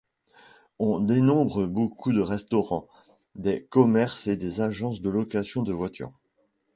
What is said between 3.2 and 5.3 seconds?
des commerces et des agences de